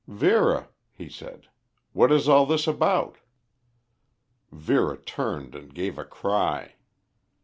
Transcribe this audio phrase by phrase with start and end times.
[0.07, 1.47] "Vera," he said.
[1.93, 3.19] "What is all this about?"
[4.51, 6.73] Vera turned and gave a cry.